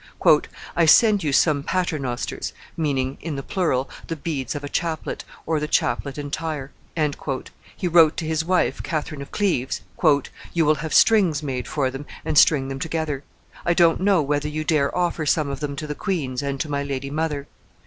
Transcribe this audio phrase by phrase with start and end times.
[0.75, 5.59] "I send you some paternosters [meaning, in the plural, the beads of a chaplet, or
[5.59, 6.71] the chaplet entire],"
[7.77, 9.81] he wrote to his wife, Catherine of Cleves;
[10.53, 13.23] "you will have strings made for them and string them together.
[13.63, 16.67] I don't know whether you dare offer some of them to the queens and to
[16.67, 17.45] my lady mother.